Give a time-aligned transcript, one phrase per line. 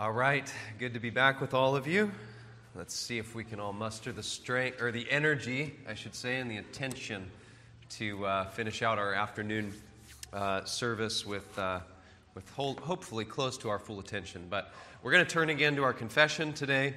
[0.00, 2.10] All right, good to be back with all of you.
[2.74, 6.38] Let's see if we can all muster the strength, or the energy, I should say,
[6.38, 7.30] and the attention
[7.98, 9.74] to uh, finish out our afternoon
[10.32, 11.80] uh, service with, uh,
[12.34, 14.46] with whole, hopefully close to our full attention.
[14.48, 16.94] But we're going to turn again to our confession today.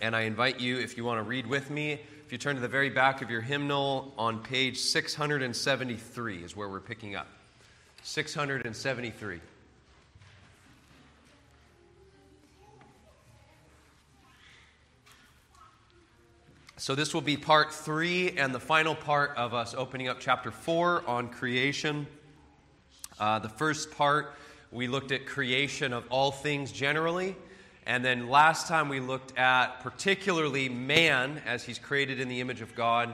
[0.00, 1.92] And I invite you, if you want to read with me,
[2.24, 6.70] if you turn to the very back of your hymnal on page 673 is where
[6.70, 7.26] we're picking up.
[8.02, 9.40] 673.
[16.80, 20.52] So, this will be part three and the final part of us opening up chapter
[20.52, 22.06] four on creation.
[23.18, 24.36] Uh, the first part,
[24.70, 27.34] we looked at creation of all things generally.
[27.84, 32.60] And then last time we looked at particularly man as he's created in the image
[32.60, 33.12] of God.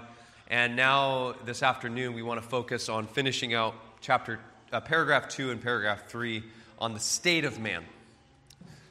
[0.49, 4.41] And now this afternoon, we want to focus on finishing out chapter,
[4.75, 6.45] uh, paragraph two and paragraph three
[6.79, 7.87] on the state of man.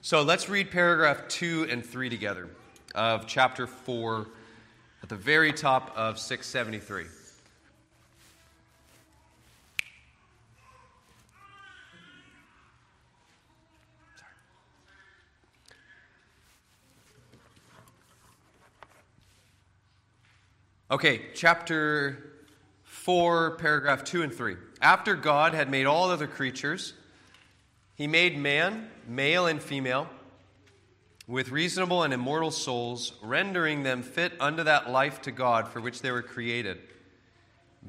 [0.02, 2.50] So let's read paragraph two and three together
[2.96, 4.30] of chapter four
[5.14, 7.06] the very top of 673.
[20.90, 22.18] Okay, chapter
[22.86, 24.56] 4, paragraph 2 and 3.
[24.82, 26.94] After God had made all other creatures,
[27.94, 30.08] he made man, male and female
[31.28, 36.02] with reasonable and immortal souls, rendering them fit unto that life to God for which
[36.02, 36.80] they were created,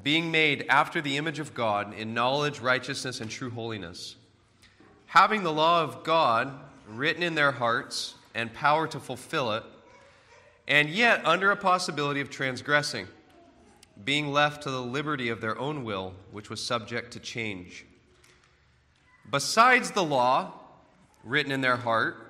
[0.03, 4.17] being made after the image of God in knowledge, righteousness, and true holiness,
[5.07, 6.53] having the law of God
[6.89, 9.65] written in their hearts and power to fulfill it,
[10.69, 13.07] and yet under a possibility of transgressing,
[14.05, 17.85] being left to the liberty of their own will, which was subject to change.
[19.31, 20.53] Besides the law
[21.23, 22.24] written in their heart,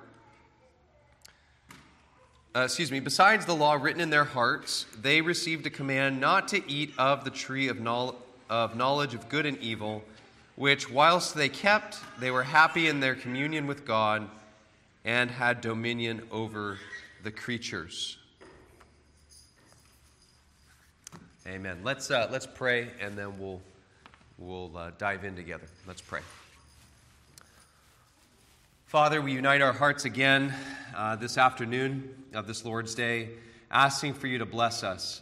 [2.55, 6.47] uh, excuse me, besides the law written in their hearts, they received a command not
[6.47, 7.85] to eat of the tree of,
[8.49, 10.01] of knowledge of good and evil,
[10.55, 14.29] which, whilst they kept, they were happy in their communion with God
[15.03, 16.79] and had dominion over
[17.23, 18.17] the creatures.
[21.45, 21.79] Amen.
[21.83, 23.61] Let's, uh, let's pray and then we'll,
[24.37, 25.65] we'll uh, dive in together.
[25.85, 26.21] Let's pray.
[28.87, 30.53] Father, we unite our hearts again
[30.95, 33.29] uh, this afternoon of this Lord's Day,
[33.69, 35.21] asking for you to bless us.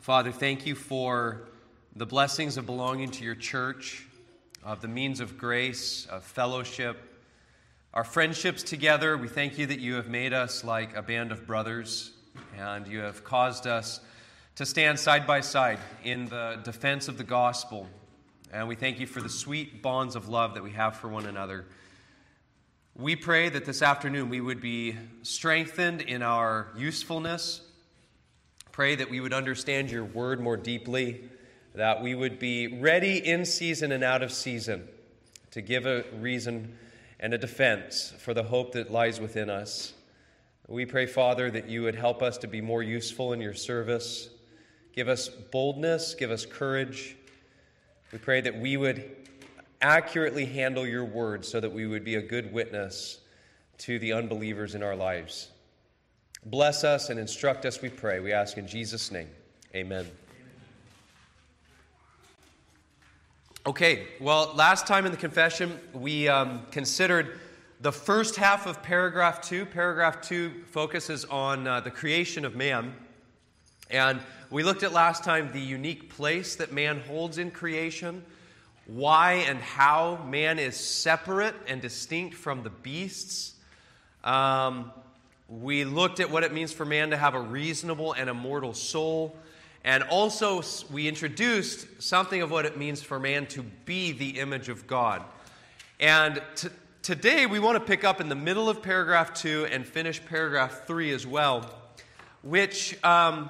[0.00, 1.48] Father, thank you for
[1.94, 4.06] the blessings of belonging to your church,
[4.64, 6.96] of the means of grace, of fellowship,
[7.92, 9.16] our friendships together.
[9.16, 12.12] We thank you that you have made us like a band of brothers,
[12.56, 14.00] and you have caused us
[14.56, 17.86] to stand side by side in the defense of the gospel.
[18.52, 21.26] And we thank you for the sweet bonds of love that we have for one
[21.26, 21.66] another.
[22.98, 27.60] We pray that this afternoon we would be strengthened in our usefulness.
[28.72, 31.28] Pray that we would understand your word more deeply,
[31.74, 34.88] that we would be ready in season and out of season
[35.50, 36.74] to give a reason
[37.20, 39.92] and a defense for the hope that lies within us.
[40.66, 44.30] We pray, Father, that you would help us to be more useful in your service.
[44.94, 47.14] Give us boldness, give us courage.
[48.10, 49.25] We pray that we would
[49.80, 53.18] accurately handle your word so that we would be a good witness
[53.78, 55.50] to the unbelievers in our lives.
[56.44, 58.20] Bless us and instruct us, we pray.
[58.20, 59.28] We ask in Jesus' name.
[59.74, 60.06] Amen.
[63.66, 67.40] Okay, well, last time in the confession, we um, considered
[67.80, 69.66] the first half of paragraph two.
[69.66, 72.94] Paragraph two focuses on uh, the creation of man.
[73.90, 74.20] And
[74.50, 78.24] we looked at last time the unique place that man holds in creation
[78.86, 83.54] why and how man is separate and distinct from the beasts.
[84.22, 84.92] Um,
[85.48, 89.36] we looked at what it means for man to have a reasonable and immortal soul.
[89.84, 94.68] And also, we introduced something of what it means for man to be the image
[94.68, 95.22] of God.
[96.00, 96.68] And t-
[97.02, 100.86] today, we want to pick up in the middle of paragraph two and finish paragraph
[100.86, 101.72] three as well,
[102.42, 103.48] which um,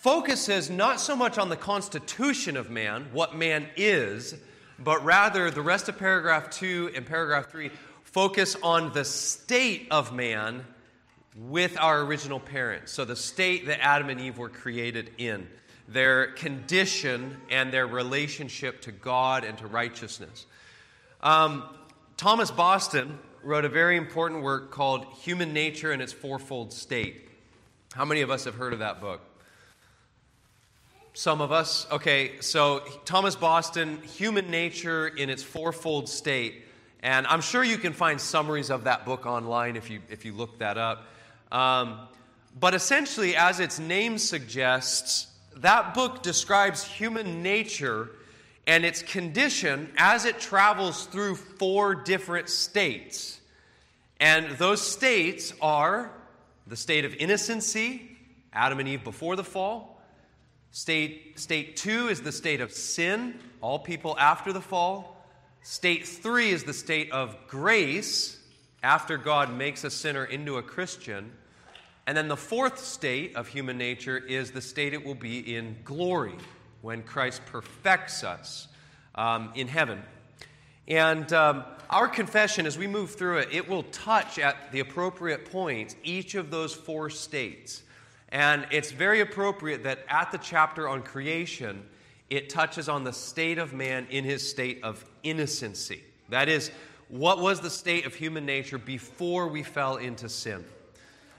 [0.00, 4.36] focuses not so much on the constitution of man, what man is,
[4.78, 7.70] but rather the rest of paragraph 2 and paragraph 3
[8.04, 10.64] focus on the state of man
[11.36, 12.92] with our original parents.
[12.92, 15.48] So, the state that Adam and Eve were created in,
[15.88, 20.46] their condition and their relationship to God and to righteousness.
[21.22, 21.64] Um,
[22.16, 27.28] Thomas Boston wrote a very important work called Human Nature and Its Fourfold State.
[27.94, 29.27] How many of us have heard of that book?
[31.18, 31.84] Some of us.
[31.90, 36.62] Okay, so Thomas Boston, Human Nature in its Fourfold State.
[37.02, 40.32] And I'm sure you can find summaries of that book online if you, if you
[40.32, 41.06] look that up.
[41.50, 41.98] Um,
[42.60, 45.26] but essentially, as its name suggests,
[45.56, 48.10] that book describes human nature
[48.68, 53.40] and its condition as it travels through four different states.
[54.20, 56.12] And those states are
[56.68, 58.08] the state of innocency,
[58.52, 59.97] Adam and Eve before the fall.
[60.70, 65.16] State, state two is the state of sin, all people after the fall.
[65.62, 68.38] State three is the state of grace,
[68.82, 71.32] after God makes a sinner into a Christian.
[72.06, 75.76] And then the fourth state of human nature is the state it will be in
[75.84, 76.36] glory
[76.80, 78.68] when Christ perfects us
[79.14, 80.00] um, in heaven.
[80.86, 85.50] And um, our confession, as we move through it, it will touch at the appropriate
[85.50, 87.82] points each of those four states.
[88.30, 91.84] And it's very appropriate that at the chapter on creation,
[92.28, 96.02] it touches on the state of man in his state of innocency.
[96.28, 96.70] That is,
[97.08, 100.64] what was the state of human nature before we fell into sin?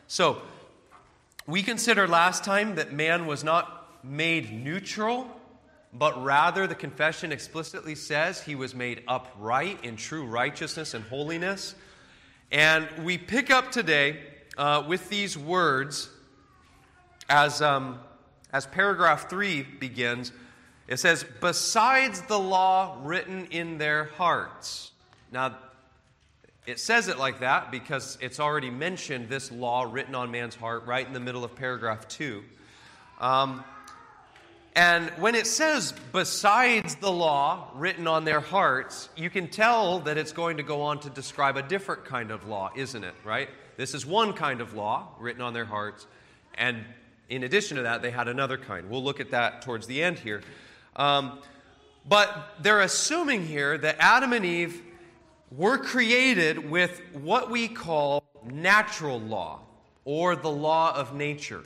[0.08, 0.42] So,
[1.46, 5.28] we considered last time that man was not made neutral,
[5.94, 11.76] but rather the confession explicitly says he was made upright in true righteousness and holiness.
[12.52, 14.20] And we pick up today
[14.58, 16.10] uh, with these words
[17.30, 18.00] as, um,
[18.52, 20.32] as paragraph 3 begins.
[20.88, 24.92] It says, Besides the law written in their hearts.
[25.32, 25.58] Now,
[26.66, 30.86] it says it like that because it's already mentioned this law written on man's heart
[30.86, 32.44] right in the middle of paragraph 2.
[33.20, 33.64] Um,
[34.76, 40.18] and when it says, besides the law written on their hearts, you can tell that
[40.18, 43.16] it's going to go on to describe a different kind of law, isn't it?
[43.26, 43.50] Right?
[43.78, 46.06] This is one kind of law written on their hearts.
[46.56, 46.86] And
[47.30, 48.90] in addition to that, they had another kind.
[48.90, 50.42] We'll look at that towards the end here.
[50.96, 51.40] Um,
[52.08, 54.82] but they're assuming here that Adam and Eve
[55.52, 59.62] were created with what we call natural law
[60.06, 61.64] or the law of nature.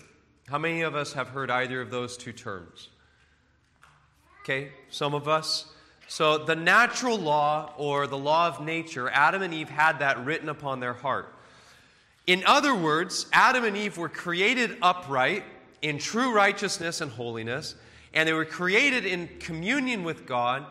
[0.48, 2.90] How many of us have heard either of those two terms?
[4.42, 5.68] Okay, some of us.
[6.10, 10.50] So, the natural law or the law of nature, Adam and Eve had that written
[10.50, 11.34] upon their heart.
[12.28, 15.44] In other words, Adam and Eve were created upright
[15.84, 17.76] in true righteousness and holiness,
[18.14, 20.66] and they were created in communion with God,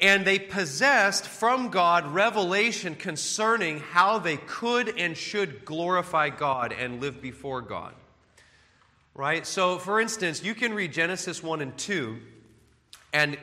[0.00, 7.00] and they possessed from God revelation concerning how they could and should glorify God and
[7.00, 7.94] live before God.
[9.14, 9.46] Right?
[9.46, 12.18] So, for instance, you can read Genesis 1 and 2,
[13.12, 13.38] and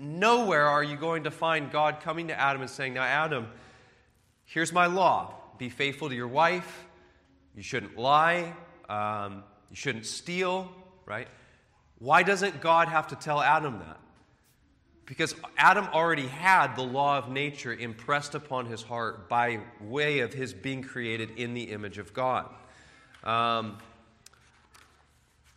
[0.00, 3.46] nowhere are you going to find God coming to Adam and saying, Now, Adam,
[4.44, 6.86] here's my law be faithful to your wife,
[7.54, 8.52] you shouldn't lie,
[8.88, 10.70] um, you shouldn't steal,
[11.04, 11.28] right?
[11.98, 13.98] Why doesn't God have to tell Adam that?
[15.06, 20.32] Because Adam already had the law of nature impressed upon his heart by way of
[20.32, 22.52] his being created in the image of God.
[23.22, 23.78] Um,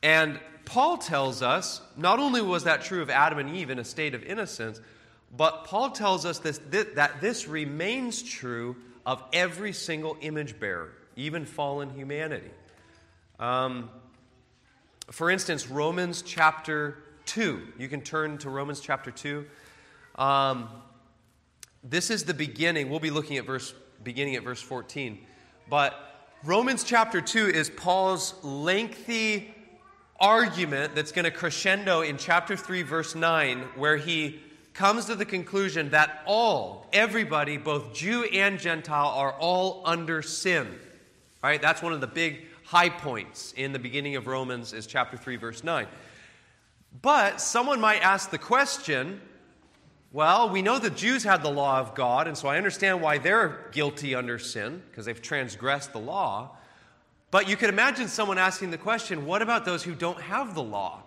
[0.04, 3.84] and Paul tells us not only was that true of Adam and Eve in a
[3.84, 4.80] state of innocence,
[5.36, 6.60] but Paul tells us this,
[6.96, 8.76] that this remains true
[9.06, 12.52] of every single image bearer, even fallen humanity.
[13.40, 13.90] Um,
[15.12, 17.62] for instance, Romans chapter 2.
[17.78, 19.46] You can turn to Romans chapter 2.
[20.16, 20.68] Um,
[21.84, 22.90] this is the beginning.
[22.90, 25.20] We'll be looking at verse beginning at verse 14.
[25.70, 25.96] But
[26.44, 29.54] Romans chapter 2 is Paul's lengthy
[30.20, 34.40] argument that's going to crescendo in chapter 3, verse 9, where he
[34.74, 40.68] comes to the conclusion that all, everybody, both Jew and Gentile, are all under sin.
[41.42, 41.62] Right?
[41.62, 45.38] That's one of the big high points in the beginning of Romans, is chapter 3,
[45.38, 45.88] verse 9.
[47.02, 49.22] But someone might ask the question
[50.12, 53.20] well, we know the Jews had the law of God, and so I understand why
[53.20, 56.58] they're guilty under sin, because they've transgressed the law.
[57.30, 60.64] But you could imagine someone asking the question what about those who don't have the
[60.64, 61.02] law?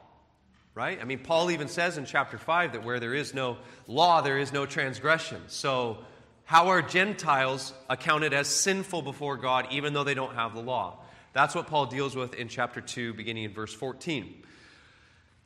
[0.75, 1.01] Right?
[1.01, 4.39] I mean, Paul even says in chapter 5 that where there is no law, there
[4.39, 5.43] is no transgression.
[5.47, 5.99] So,
[6.45, 10.99] how are Gentiles accounted as sinful before God even though they don't have the law?
[11.33, 14.43] That's what Paul deals with in chapter 2, beginning in verse 14.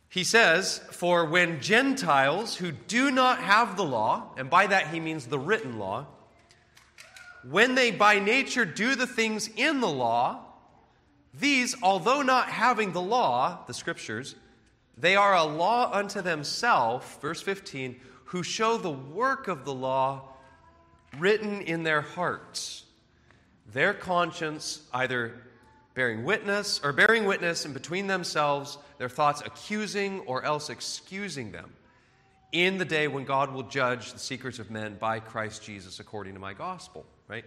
[0.09, 5.01] He says, For when Gentiles who do not have the law, and by that he
[5.01, 6.07] means the written law,
[7.49, 10.41] when they by nature do the things in the law,
[11.39, 14.35] these, although not having the law, the scriptures,
[14.97, 20.23] they are a law unto themselves, verse 15, who show the work of the law
[21.19, 22.85] written in their hearts.
[23.73, 25.35] Their conscience either
[25.97, 31.73] bearing witness or bearing witness and between themselves, their thoughts accusing or else excusing them.
[32.53, 36.35] in the day when God will judge the secrets of men by Christ Jesus according
[36.35, 37.45] to my gospel, right?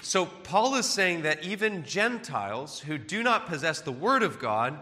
[0.00, 4.78] So Paul is saying that even Gentiles who do not possess the word of God,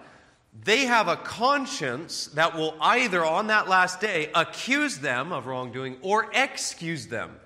[0.65, 5.97] they have a conscience that will either on that last day accuse them of wrongdoing
[6.03, 7.37] or excuse them.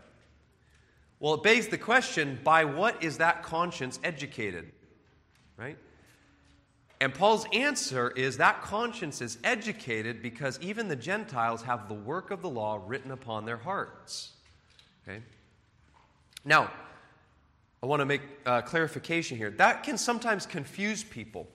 [1.20, 4.72] Well, it begs the question by what is that conscience educated?
[5.61, 5.76] Right?
[7.02, 12.31] And Paul's answer is that conscience is educated because even the Gentiles have the work
[12.31, 14.33] of the law written upon their hearts.
[15.02, 15.21] Okay?
[16.45, 16.71] Now,
[17.83, 19.50] I want to make a clarification here.
[19.50, 21.47] That can sometimes confuse people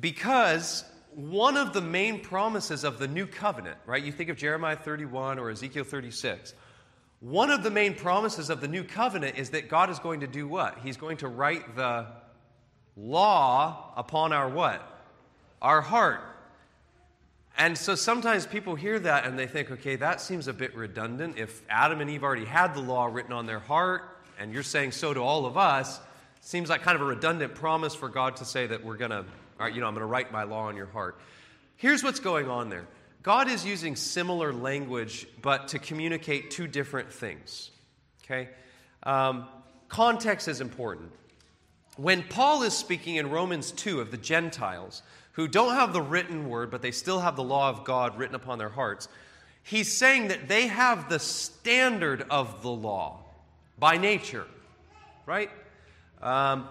[0.00, 4.02] because one of the main promises of the new covenant, right?
[4.02, 6.54] You think of Jeremiah 31 or Ezekiel 36.
[7.20, 10.26] One of the main promises of the new covenant is that God is going to
[10.26, 10.78] do what?
[10.82, 12.06] He's going to write the
[12.96, 14.82] law upon our what?
[15.60, 16.20] Our heart.
[17.56, 21.38] And so sometimes people hear that and they think, okay, that seems a bit redundant.
[21.38, 24.02] If Adam and Eve already had the law written on their heart,
[24.38, 26.00] and you're saying so to all of us,
[26.40, 29.24] seems like kind of a redundant promise for God to say that we're going to,
[29.72, 31.18] you know, I'm going to write my law on your heart.
[31.76, 32.86] Here's what's going on there
[33.22, 37.70] God is using similar language, but to communicate two different things.
[38.24, 38.50] Okay?
[39.04, 39.46] Um,
[39.88, 41.12] context is important.
[41.96, 46.48] When Paul is speaking in Romans 2 of the Gentiles, who don't have the written
[46.48, 49.08] word, but they still have the law of God written upon their hearts,
[49.62, 53.20] he's saying that they have the standard of the law
[53.78, 54.46] by nature,
[55.26, 55.50] right?
[56.20, 56.68] Um,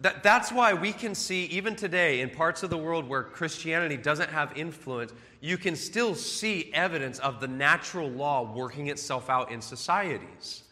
[0.00, 3.96] that, that's why we can see, even today, in parts of the world where Christianity
[3.96, 9.50] doesn't have influence, you can still see evidence of the natural law working itself out
[9.50, 10.64] in societies.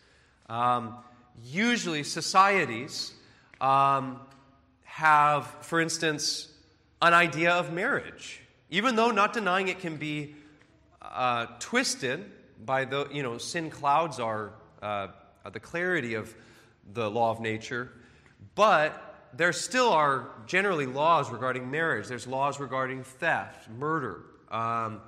[0.51, 0.97] Um,
[1.43, 3.15] usually, societies
[3.65, 4.21] um,
[4.83, 6.53] have, for instance,
[7.01, 10.35] an idea of marriage, even though not denying it can be
[11.01, 12.31] uh, twisted
[12.65, 14.53] by the, you know, sin clouds are
[14.83, 15.09] uh,
[15.51, 16.35] the clarity of
[16.93, 17.91] the law of nature,
[18.55, 22.07] but there still are generally laws regarding marriage.
[22.07, 24.21] There's laws regarding theft, murder.
[24.51, 25.01] Um,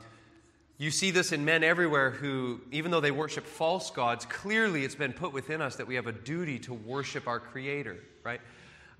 [0.78, 4.94] you see this in men everywhere who, even though they worship false gods, clearly it's
[4.94, 8.40] been put within us that we have a duty to worship our Creator, right?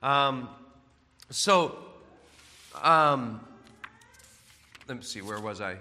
[0.02, 0.48] Um,
[1.28, 1.76] so,
[2.82, 3.46] um,
[4.88, 5.76] let me see, where was I?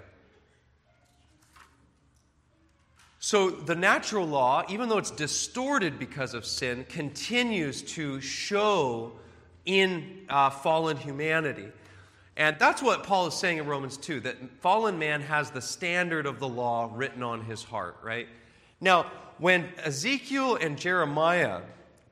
[3.18, 9.12] So, the natural law, even though it's distorted because of sin, continues to show
[9.64, 11.68] in uh, fallen humanity.
[12.36, 16.26] And that's what Paul is saying in Romans 2 that fallen man has the standard
[16.26, 18.28] of the law written on his heart, right?
[18.80, 19.06] Now,
[19.38, 21.62] when Ezekiel and Jeremiah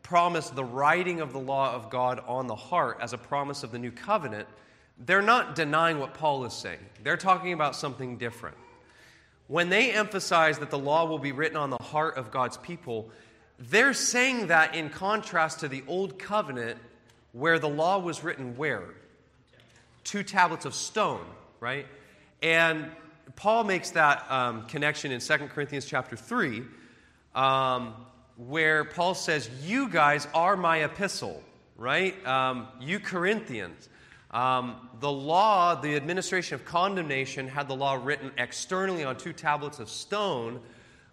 [0.02, 3.70] promise the writing of the law of God on the heart as a promise of
[3.70, 4.48] the new covenant,
[4.98, 6.78] they're not denying what Paul is saying.
[7.02, 8.56] They're talking about something different.
[9.46, 13.10] When they emphasize that the law will be written on the heart of God's people,
[13.58, 16.78] they're saying that in contrast to the old covenant
[17.32, 18.94] where the law was written where?
[20.04, 21.24] Two tablets of stone,
[21.60, 21.86] right?
[22.42, 22.90] And
[23.36, 26.62] Paul makes that um, connection in 2 Corinthians chapter 3,
[27.34, 27.94] um,
[28.36, 31.42] where Paul says, You guys are my epistle,
[31.76, 32.24] right?
[32.26, 33.88] Um, you Corinthians.
[34.30, 39.78] Um, the law, the administration of condemnation, had the law written externally on two tablets
[39.78, 40.60] of stone,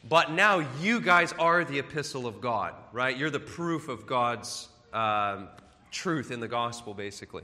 [0.10, 3.16] but now you guys are the epistle of God, right?
[3.16, 5.50] You're the proof of God's um,
[5.92, 7.44] truth in the gospel, basically.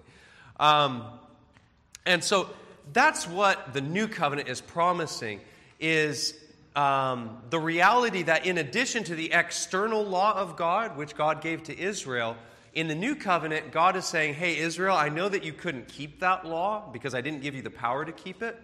[0.60, 1.04] Um,
[2.08, 2.50] and so
[2.94, 5.42] that's what the new covenant is promising
[5.80, 6.34] is
[6.76, 11.64] um, the reality that in addition to the external law of God, which God gave
[11.64, 12.38] to Israel,
[12.74, 16.20] in the new covenant, God is saying, Hey, Israel, I know that you couldn't keep
[16.20, 18.56] that law because I didn't give you the power to keep it.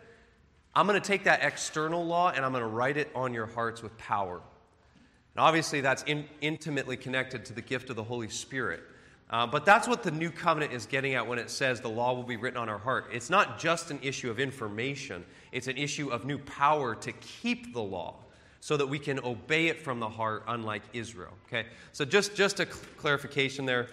[0.76, 3.48] I'm going to take that external law and I'm going to write it on your
[3.48, 4.36] hearts with power.
[4.36, 8.84] And obviously, that's in, intimately connected to the gift of the Holy Spirit.
[9.30, 12.14] Uh, but that's what the new covenant is getting at when it says the law
[12.14, 13.08] will be written on our heart.
[13.12, 17.74] It's not just an issue of information, it's an issue of new power to keep
[17.74, 18.16] the law
[18.60, 21.34] so that we can obey it from the heart, unlike Israel.
[21.48, 21.68] Okay?
[21.92, 23.88] So, just, just a cl- clarification there.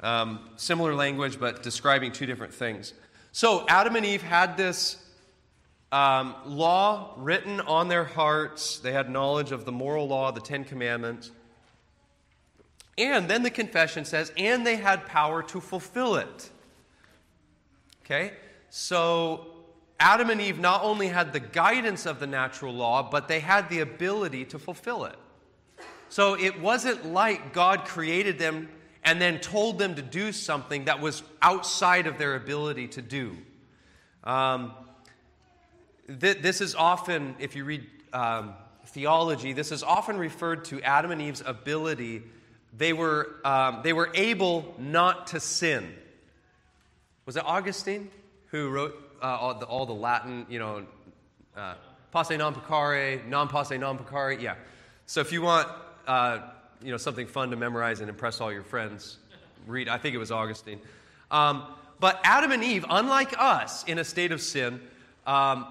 [0.00, 2.94] Um, similar language, but describing two different things.
[3.32, 5.04] So, Adam and Eve had this
[5.92, 8.78] um, law written on their hearts.
[8.78, 11.30] They had knowledge of the moral law, the Ten Commandments.
[12.98, 16.50] And then the confession says, and they had power to fulfill it.
[18.04, 18.32] Okay?
[18.70, 19.46] So
[20.00, 23.68] Adam and Eve not only had the guidance of the natural law, but they had
[23.68, 25.16] the ability to fulfill it.
[26.08, 28.68] So it wasn't like God created them
[29.02, 33.36] and then told them to do something that was outside of their ability to do.
[34.24, 34.72] Um,
[36.20, 38.54] th- this is often, if you read um,
[38.86, 42.22] theology, this is often referred to Adam and Eve's ability.
[42.76, 45.94] They were, um, they were able not to sin.
[47.24, 48.10] Was it Augustine
[48.48, 50.84] who wrote uh, all, the, all, the, Latin, you know,
[51.56, 51.74] uh,
[52.12, 54.40] posse non peccare, non posse non peccare?
[54.40, 54.56] Yeah.
[55.06, 55.68] So if you want,
[56.06, 56.40] uh,
[56.82, 59.16] you know, something fun to memorize and impress all your friends,
[59.66, 60.80] read, I think it was Augustine.
[61.30, 61.64] Um,
[61.98, 64.80] but Adam and Eve, unlike us in a state of sin,
[65.26, 65.66] um,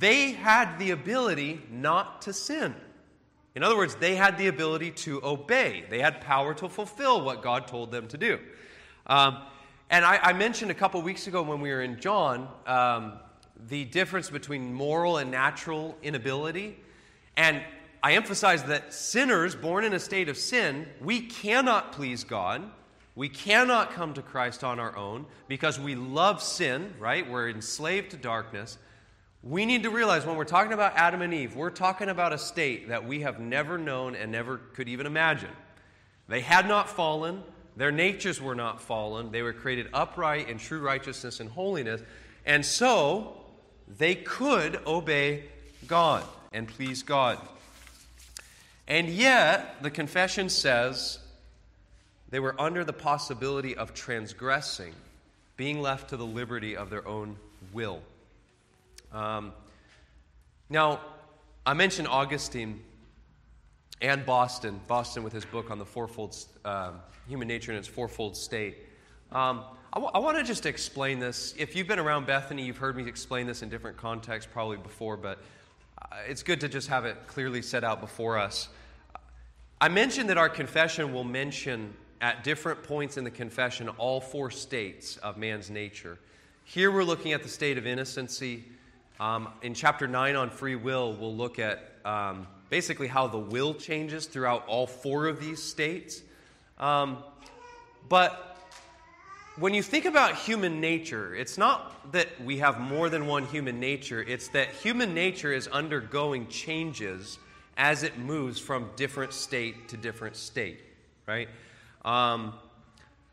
[0.00, 2.74] they had the ability not to sin.
[3.54, 5.84] In other words, they had the ability to obey.
[5.88, 8.38] They had power to fulfill what God told them to do.
[9.06, 9.38] Um,
[9.90, 13.14] and I, I, mentioned a couple weeks ago when we were in John um,
[13.68, 16.78] the difference between moral and natural inability.
[17.36, 17.62] And
[18.02, 22.62] I emphasize that sinners born in a state of sin, we cannot please God.
[23.14, 27.28] We cannot come to Christ on our own because we love sin, right?
[27.28, 28.78] We're enslaved to darkness.
[29.42, 32.38] We need to realize when we're talking about Adam and Eve, we're talking about a
[32.38, 35.50] state that we have never known and never could even imagine.
[36.28, 37.42] They had not fallen,
[37.76, 42.02] their natures were not fallen, they were created upright in true righteousness and holiness,
[42.44, 43.36] and so
[43.86, 45.44] they could obey
[45.86, 47.38] God and please God.
[48.88, 51.20] And yet, the confession says
[52.30, 54.94] they were under the possibility of transgressing,
[55.56, 57.36] being left to the liberty of their own
[57.72, 58.02] will.
[59.12, 59.52] Um,
[60.68, 61.00] now,
[61.64, 62.82] I mentioned Augustine
[64.00, 66.92] and Boston, Boston with his book on the fourfold uh,
[67.26, 68.76] human nature and its fourfold state.
[69.32, 71.54] Um, I, w- I want to just explain this.
[71.58, 75.16] If you've been around Bethany, you've heard me explain this in different contexts probably before,
[75.16, 75.38] but
[76.00, 78.68] uh, it's good to just have it clearly set out before us.
[79.80, 84.50] I mentioned that our confession will mention at different points in the confession all four
[84.50, 86.18] states of man's nature.
[86.64, 88.64] Here we're looking at the state of innocency,
[89.20, 93.74] um, in chapter 9 on free will, we'll look at um, basically how the will
[93.74, 96.22] changes throughout all four of these states.
[96.78, 97.18] Um,
[98.08, 98.56] but
[99.58, 103.80] when you think about human nature, it's not that we have more than one human
[103.80, 107.38] nature, it's that human nature is undergoing changes
[107.76, 110.80] as it moves from different state to different state,
[111.26, 111.48] right?
[112.04, 112.54] Um,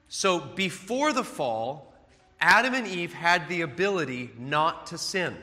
[0.07, 1.93] so before the fall,
[2.39, 5.35] Adam and Eve had the ability not to sin.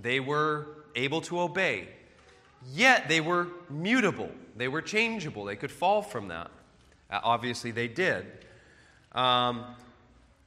[0.00, 1.88] They were able to obey.
[2.72, 4.30] Yet they were mutable.
[4.56, 5.44] They were changeable.
[5.44, 6.50] They could fall from that.
[7.10, 8.26] Uh, obviously, they did.
[9.12, 9.64] Um,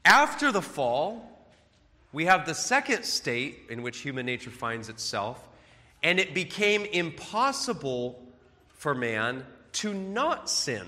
[0.03, 1.31] after the fall,
[2.13, 5.45] we have the second state in which human nature finds itself,
[6.01, 8.21] and it became impossible
[8.69, 10.85] for man to not sin.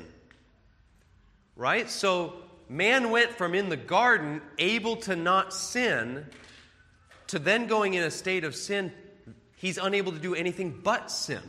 [1.56, 1.90] Right?
[1.90, 2.34] So,
[2.70, 6.26] man went from in the garden able to not sin
[7.28, 8.92] to then going in a state of sin,
[9.58, 11.42] he's unable to do anything but sin.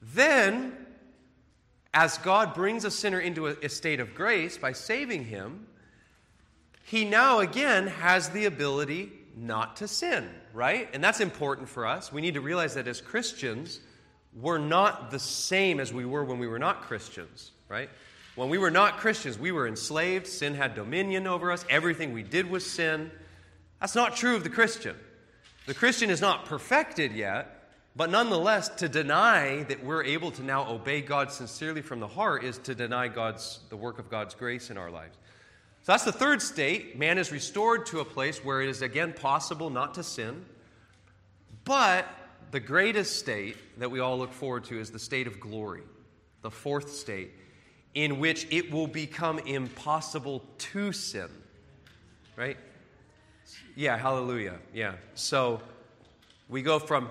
[0.00, 0.76] Then,
[1.94, 5.66] as God brings a sinner into a, state of grace by saving him,
[6.84, 10.88] he now again has the ability not to sin, right?
[10.92, 12.12] And that's important for us.
[12.12, 13.80] We need to realize that as Christians,
[14.34, 17.88] we're not the same as we were when we were not Christians, right?
[18.34, 20.26] When we were not Christians, we were enslaved.
[20.26, 21.64] Sin had dominion over us.
[21.68, 23.10] Everything we did was sin.
[23.82, 24.94] That's not true of the Christian.
[25.66, 27.64] The Christian is not perfected yet,
[27.96, 32.44] but nonetheless, to deny that we're able to now obey God sincerely from the heart
[32.44, 35.16] is to deny God's, the work of God's grace in our lives.
[35.82, 36.96] So that's the third state.
[36.96, 40.44] Man is restored to a place where it is again possible not to sin.
[41.64, 42.06] But
[42.52, 45.82] the greatest state that we all look forward to is the state of glory,
[46.42, 47.32] the fourth state,
[47.94, 51.28] in which it will become impossible to sin.
[52.36, 52.56] Right?
[53.74, 54.58] Yeah, hallelujah.
[54.74, 54.94] Yeah.
[55.14, 55.62] So
[56.48, 57.08] we go from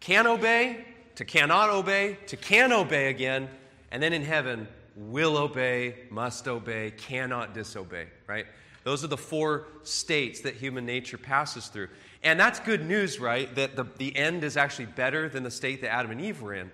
[0.00, 0.84] can obey
[1.16, 3.48] to cannot obey to can obey again,
[3.90, 8.46] and then in heaven, will obey, must obey, cannot disobey, right?
[8.84, 11.88] Those are the four states that human nature passes through.
[12.22, 13.54] And that's good news, right?
[13.54, 16.54] That the, the end is actually better than the state that Adam and Eve were
[16.54, 16.70] in.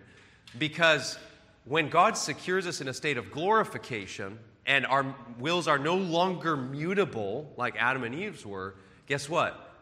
[0.58, 1.18] Because
[1.64, 6.56] when God secures us in a state of glorification, and our wills are no longer
[6.56, 8.74] mutable like Adam and Eve's were,
[9.06, 9.74] guess what?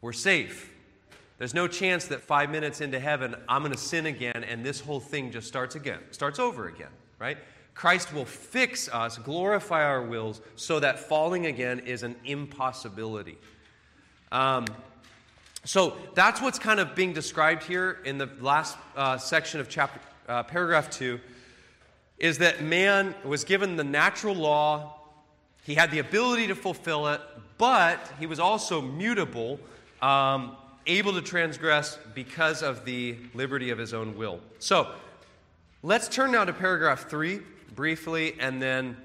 [0.00, 0.70] We're safe.
[1.38, 4.80] There's no chance that five minutes into heaven, I'm going to sin again and this
[4.80, 7.38] whole thing just starts again, starts over again, right?
[7.74, 13.38] Christ will fix us, glorify our wills, so that falling again is an impossibility.
[14.30, 14.66] Um,
[15.64, 20.00] so that's what's kind of being described here in the last uh, section of chapter,
[20.28, 21.18] uh, paragraph 2
[22.20, 25.00] is that man was given the natural law,
[25.64, 27.20] he had the ability to fulfill it,
[27.58, 29.58] but he was also mutable,
[30.02, 30.56] um,
[30.86, 34.38] able to transgress because of the liberty of his own will.
[34.58, 34.92] So
[35.82, 37.40] let's turn now to paragraph three
[37.74, 38.96] briefly, and then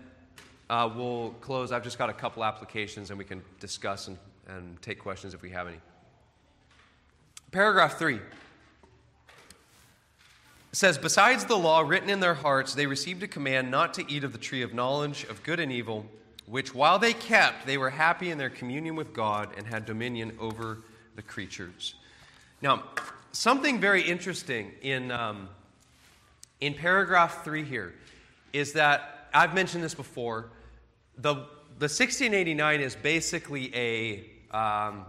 [0.69, 1.71] uh, we'll close.
[1.71, 5.41] I've just got a couple applications, and we can discuss and, and take questions if
[5.41, 5.77] we have any.
[7.51, 8.19] Paragraph three
[10.75, 14.23] says, Besides the law written in their hearts, they received a command not to eat
[14.23, 16.05] of the tree of knowledge of good and evil,
[16.45, 20.35] which while they kept, they were happy in their communion with God and had dominion
[20.39, 20.79] over
[21.15, 21.95] the creatures.
[22.61, 22.83] Now,
[23.31, 25.49] something very interesting in, um,
[26.59, 27.93] in paragraph three here
[28.53, 30.49] is that I've mentioned this before.
[31.17, 34.19] The, the 1689 is basically a,
[34.51, 35.05] um,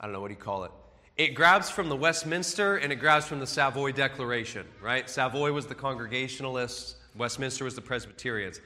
[0.00, 0.70] I don't know, what do you call it?
[1.18, 5.10] It grabs from the Westminster and it grabs from the Savoy Declaration, right?
[5.10, 8.60] Savoy was the Congregationalists, Westminster was the Presbyterians.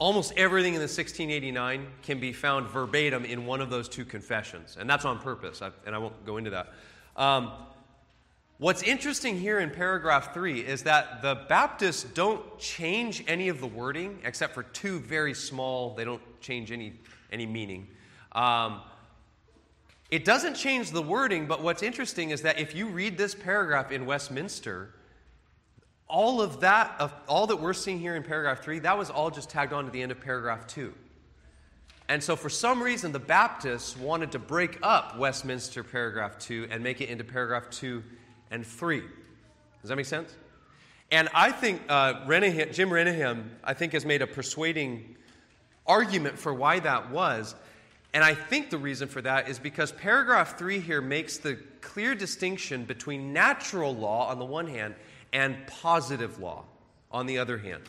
[0.00, 4.78] Almost everything in the 1689 can be found verbatim in one of those two confessions,
[4.80, 6.72] and that's on purpose, I, and I won't go into that.
[7.16, 7.52] Um,
[8.58, 13.68] what's interesting here in paragraph three is that the Baptists don't change any of the
[13.68, 16.94] wording except for two very small, they don't change any,
[17.30, 17.86] any meaning.
[18.32, 18.80] Um,
[20.10, 23.92] it doesn't change the wording, but what's interesting is that if you read this paragraph
[23.92, 24.94] in Westminster,
[26.08, 29.48] all of that, all that we're seeing here in paragraph three, that was all just
[29.48, 30.92] tagged on to the end of paragraph two.
[32.08, 36.82] And so, for some reason, the Baptists wanted to break up Westminster paragraph two and
[36.82, 38.02] make it into paragraph two
[38.50, 39.02] and three.
[39.80, 40.34] Does that make sense?
[41.12, 45.16] And I think uh, Jim Renihan, I think, has made a persuading
[45.86, 47.54] argument for why that was.
[48.12, 52.14] And I think the reason for that is because paragraph three here makes the clear
[52.14, 54.94] distinction between natural law on the one hand
[55.32, 56.64] and positive law
[57.12, 57.82] on the other hand.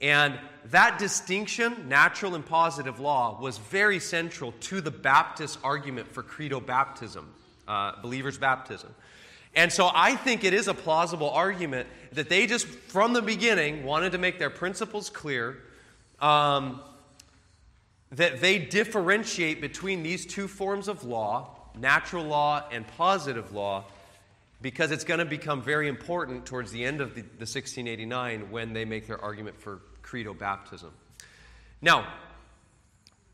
[0.00, 6.22] And that distinction, natural and positive law, was very central to the Baptist argument for
[6.22, 7.30] credo baptism,
[7.68, 8.94] uh, believers' baptism.
[9.54, 13.84] And so I think it is a plausible argument that they just, from the beginning,
[13.84, 15.58] wanted to make their principles clear.
[16.18, 16.80] Um,
[18.12, 23.84] that they differentiate between these two forms of law, natural law and positive law,
[24.60, 28.72] because it's going to become very important towards the end of the, the 1689 when
[28.72, 30.90] they make their argument for credo baptism.
[31.80, 32.06] Now,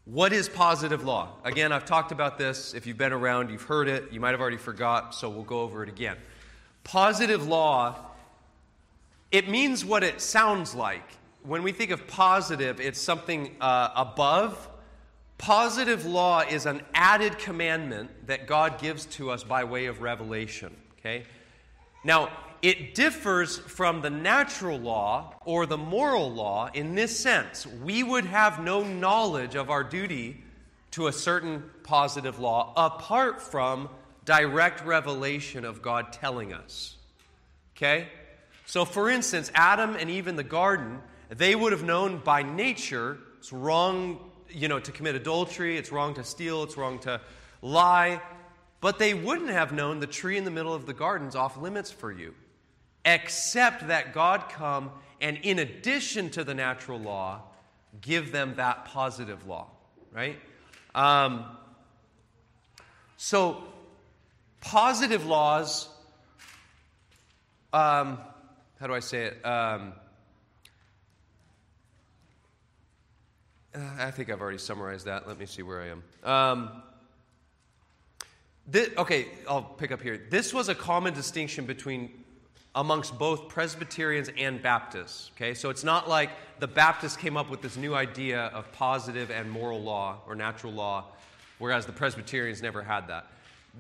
[0.05, 1.31] what is positive law?
[1.43, 2.75] Again, I've talked about this.
[2.75, 4.13] If you've been around, you've heard it.
[4.13, 6.17] You might have already forgot, so we'll go over it again.
[6.85, 7.97] Positive law,
[9.33, 11.16] it means what it sounds like
[11.47, 14.69] when we think of positive, it's something uh, above.
[15.39, 20.75] Positive law is an added commandment that God gives to us by way of revelation.
[20.99, 21.25] Okay?
[22.03, 22.31] Now,
[22.63, 27.67] it differs from the natural law or the moral law in this sense.
[27.67, 30.43] We would have no knowledge of our duty
[30.93, 33.89] to a certain positive law apart from
[34.25, 36.97] direct revelation of God telling us.
[37.77, 38.09] Okay?
[38.65, 43.19] So, for instance, Adam and Eve in the garden they would have known by nature
[43.47, 47.21] it's wrong, you know, to commit adultery, it's wrong to steal, it's wrong to
[47.63, 48.21] lie,
[48.81, 51.93] but they wouldn't have known the tree in the middle of the garden's off limits
[51.93, 52.35] for you,
[53.05, 57.43] except that God come and in addition to the natural law,
[58.01, 59.69] give them that positive law,
[60.13, 60.41] right?
[60.93, 61.45] Um,
[63.17, 63.63] so,
[64.61, 65.89] positive laws,
[67.73, 68.19] um,
[68.81, 69.47] how do I say it?
[69.47, 69.93] Um,
[73.99, 75.29] I think I've already summarized that.
[75.29, 76.03] Let me see where I am.
[76.25, 76.83] Um,
[78.67, 80.21] this, okay, I'll pick up here.
[80.31, 82.25] This was a common distinction between
[82.75, 85.31] amongst both Presbyterians and Baptists.
[85.37, 89.31] Okay, so it's not like the Baptists came up with this new idea of positive
[89.31, 91.05] and moral law or natural law,
[91.59, 93.27] whereas the Presbyterians never had that.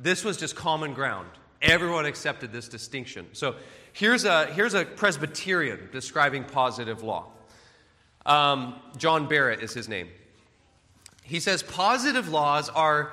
[0.02, 1.28] This was just common ground.
[1.62, 3.26] Everyone accepted this distinction.
[3.32, 3.56] So
[3.92, 7.26] here's a, here's a Presbyterian describing positive law.
[8.26, 10.08] Um, John Barrett is his name.
[11.22, 13.12] He says positive laws are,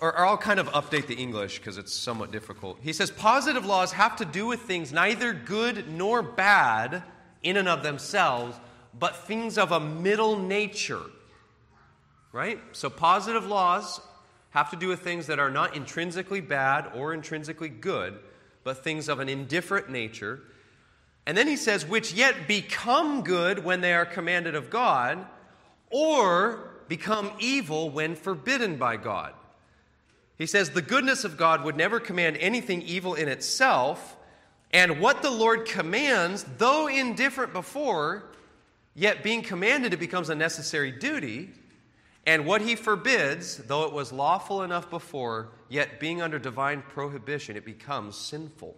[0.00, 2.78] or, or I'll kind of update the English because it's somewhat difficult.
[2.80, 7.02] He says positive laws have to do with things neither good nor bad
[7.42, 8.56] in and of themselves,
[8.96, 11.02] but things of a middle nature.
[12.30, 12.60] Right?
[12.70, 14.00] So positive laws
[14.50, 18.18] have to do with things that are not intrinsically bad or intrinsically good,
[18.62, 20.40] but things of an indifferent nature.
[21.26, 25.24] And then he says, which yet become good when they are commanded of God,
[25.90, 29.32] or become evil when forbidden by God.
[30.36, 34.16] He says, the goodness of God would never command anything evil in itself,
[34.72, 38.24] and what the Lord commands, though indifferent before,
[38.94, 41.50] Yet, being commanded, it becomes a necessary duty.
[42.26, 47.56] And what he forbids, though it was lawful enough before, yet being under divine prohibition,
[47.56, 48.76] it becomes sinful.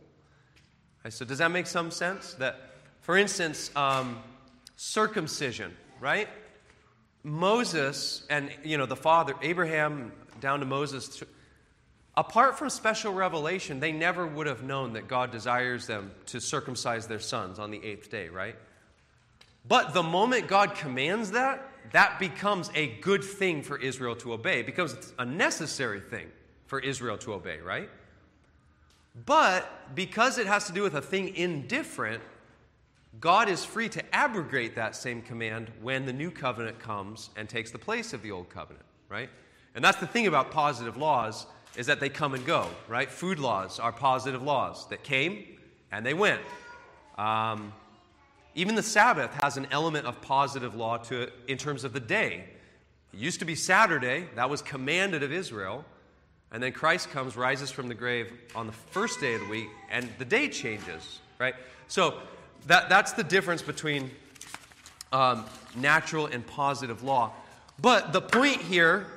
[1.11, 2.35] So, does that make some sense?
[2.35, 2.59] That,
[3.03, 4.23] for instance, um,
[4.77, 6.29] circumcision, right?
[7.25, 11.23] Moses and you know the father Abraham down to Moses
[12.17, 17.07] apart from special revelation they never would have known that God desires them to circumcise
[17.07, 18.57] their sons on the 8th day right
[19.67, 24.61] but the moment God commands that that becomes a good thing for Israel to obey
[24.61, 26.27] because it's a necessary thing
[26.67, 27.89] for Israel to obey right
[29.27, 32.23] but because it has to do with a thing indifferent
[33.21, 37.71] God is free to abrogate that same command when the new covenant comes and takes
[37.71, 39.31] the place of the old covenant, right?
[39.75, 41.47] And that's the thing about positive laws
[41.77, 43.11] is that they come and go, right?
[43.11, 45.45] Food laws are positive laws that came
[45.91, 46.41] and they went.
[47.17, 47.73] Um,
[48.55, 52.01] even the Sabbath has an element of positive law to it in terms of the
[52.01, 52.45] day.
[53.13, 55.85] It used to be Saturday, that was commanded of Israel.
[56.55, 59.67] And then Christ comes, rises from the grave on the first day of the week,
[59.91, 61.57] and the day changes, right?
[61.89, 62.21] So
[62.69, 64.13] that, that's the difference between
[65.13, 67.33] um, natural and positive law.
[67.81, 69.09] But the point here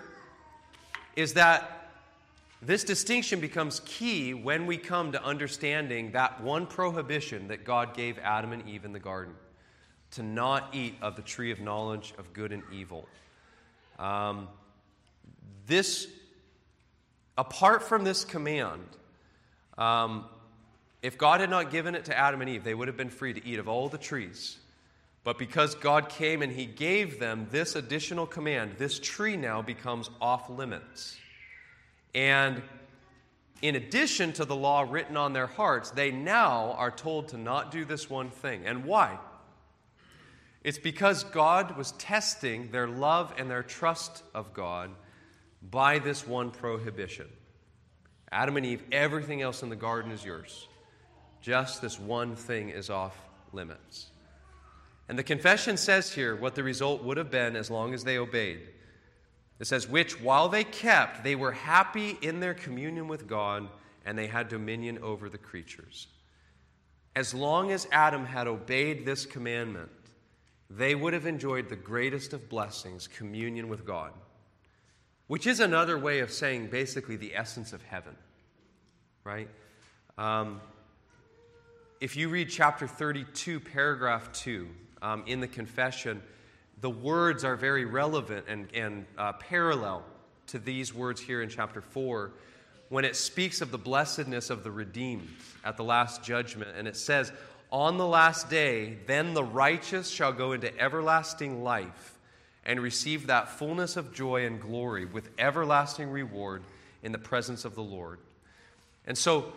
[1.16, 1.92] is that
[2.64, 8.18] this distinction becomes key when we come to understanding that one prohibition that God gave
[8.18, 9.36] Adam and Eve in the garden
[10.10, 13.08] to not eat of the tree of knowledge of good and evil.
[14.00, 14.48] Um,
[15.68, 16.08] this,
[17.38, 18.88] apart from this command,
[19.78, 20.26] um,
[21.02, 23.34] if God had not given it to Adam and Eve, they would have been free
[23.34, 24.58] to eat of all the trees.
[25.24, 30.10] But because God came and He gave them this additional command, this tree now becomes
[30.22, 31.18] off limits.
[32.16, 32.62] And
[33.62, 37.72] in addition to the law written on their hearts, they now are told to not
[37.72, 38.66] do this one thing.
[38.66, 39.18] And why?
[40.64, 44.92] It's because God was testing their love and their trust of God
[45.70, 47.28] by this one prohibition.
[48.32, 50.68] Adam and Eve, everything else in the garden is yours.
[51.42, 53.18] Just this one thing is off
[53.54, 54.08] limits.
[55.10, 58.18] And the confession says here what the result would have been as long as they
[58.18, 58.62] obeyed.
[59.60, 63.68] It says, which while they kept, they were happy in their communion with God
[64.06, 66.08] and they had dominion over the creatures.
[67.16, 69.90] As long as Adam had obeyed this commandment,
[70.70, 74.12] they would have enjoyed the greatest of blessings, communion with God,
[75.28, 78.16] which is another way of saying basically the essence of heaven,
[79.24, 79.50] right?
[80.18, 80.62] Um,
[82.00, 84.68] if you read chapter 32, paragraph 2,
[85.02, 86.22] um, in the confession,
[86.80, 90.04] the words are very relevant and, and uh, parallel
[90.48, 92.32] to these words here in chapter 4
[92.90, 95.28] when it speaks of the blessedness of the redeemed
[95.66, 96.72] at the last judgment.
[96.78, 97.34] And it says,
[97.72, 102.17] On the last day, then the righteous shall go into everlasting life
[102.68, 106.62] and receive that fullness of joy and glory with everlasting reward
[107.02, 108.20] in the presence of the Lord.
[109.08, 109.54] And so,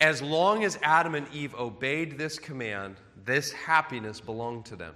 [0.00, 4.94] as long as Adam and Eve obeyed this command, this happiness belonged to them.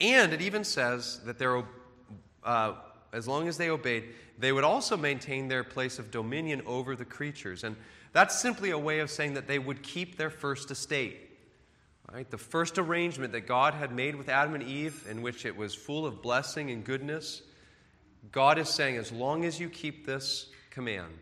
[0.00, 1.62] And it even says that they're,
[2.42, 2.72] uh,
[3.12, 4.04] as long as they obeyed,
[4.38, 7.62] they would also maintain their place of dominion over the creatures.
[7.62, 7.76] And
[8.14, 11.23] that's simply a way of saying that they would keep their first estate.
[12.14, 12.30] Right?
[12.30, 15.74] The first arrangement that God had made with Adam and Eve, in which it was
[15.74, 17.42] full of blessing and goodness,
[18.30, 21.12] God is saying, as long as you keep this command,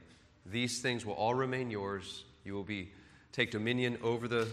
[0.44, 2.24] these things will all remain yours.
[2.44, 2.92] You will be
[3.32, 4.46] take dominion over the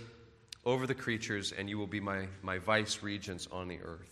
[0.63, 4.07] over the creatures, and you will be my, my vice regents on the earth.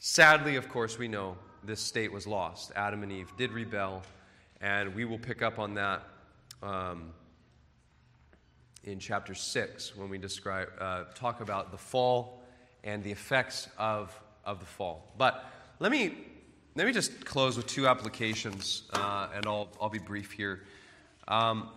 [0.00, 2.72] Sadly, of course, we know this state was lost.
[2.74, 4.02] Adam and Eve did rebel,
[4.60, 6.02] and we will pick up on that
[6.62, 7.12] um,
[8.86, 12.40] in chapter 6 when we describe, uh, talk about the fall
[12.84, 15.12] and the effects of, of the fall.
[15.18, 15.44] But
[15.80, 16.16] let me,
[16.76, 20.62] let me just close with two applications, uh, and I'll, I'll be brief here.
[21.26, 21.68] Um,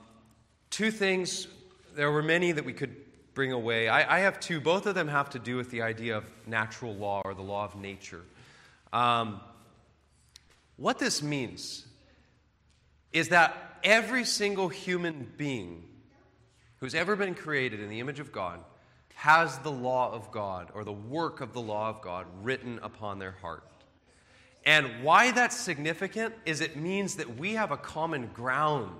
[0.69, 1.47] two things,
[1.95, 2.95] there were many that we could
[3.33, 3.89] bring away.
[3.89, 4.61] I, I, have two.
[4.61, 7.65] Both of them have to do with the idea of natural law or the law
[7.65, 8.21] of nature.
[8.93, 9.39] Um,
[10.77, 11.85] what this means
[13.11, 15.83] is that every single human being
[16.79, 18.59] who's ever been created in the image of God
[19.15, 23.19] has the law of God or the work of the law of God written upon
[23.19, 23.63] their heart.
[24.65, 28.95] And why that's significant is it means that we have a common ground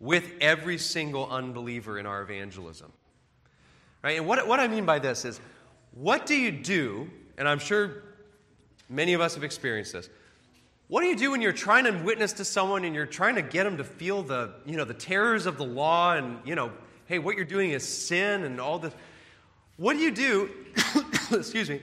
[0.00, 2.92] with every single unbeliever in our evangelism.
[4.02, 4.16] Right?
[4.16, 5.40] And what, what I mean by this is,
[5.92, 8.02] what do you do, and I'm sure
[8.88, 10.08] many of us have experienced this,
[10.88, 13.42] what do you do when you're trying to witness to someone and you're trying to
[13.42, 16.72] get them to feel the, you know, the terrors of the law and, you know,
[17.06, 18.92] hey, what you're doing is sin and all this?
[19.76, 20.50] What do you do
[21.32, 21.80] excuse me,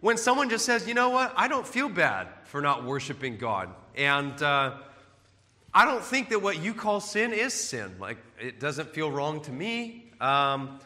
[0.00, 3.70] when someone just says, you know what, I don't feel bad for not worshiping God.
[3.96, 4.74] And uh,
[5.72, 7.94] I don't think that what you call sin is sin.
[7.98, 10.10] Like, it doesn't feel wrong to me.
[10.20, 10.78] Um,